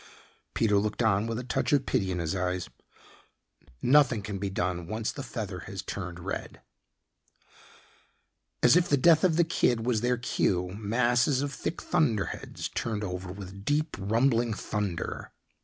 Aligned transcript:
Peter 0.55 0.79
looked 0.79 1.03
on 1.03 1.27
with 1.27 1.37
a 1.37 1.43
touch 1.43 1.71
of 1.71 1.85
pity 1.85 2.09
in 2.09 2.17
his 2.17 2.35
eyes, 2.35 2.71
"Nothing 3.83 4.23
can 4.23 4.39
be 4.39 4.49
done 4.49 4.87
once 4.87 5.11
the 5.11 5.21
feather 5.21 5.59
has 5.69 5.83
turned 5.83 6.19
red." 6.19 6.59
As 8.63 8.75
if 8.75 8.89
the 8.89 8.97
death 8.97 9.23
of 9.23 9.35
the 9.37 9.43
kid 9.43 9.85
was 9.85 10.01
their 10.01 10.17
cue, 10.17 10.69
masses 10.75 11.43
of 11.43 11.53
thick 11.53 11.83
thunderheads 11.83 12.67
turned 12.69 13.03
over 13.03 13.31
with 13.31 13.49
a 13.49 13.53
deep 13.53 13.95
rumbling 13.99 14.55
thunder. 14.55 15.31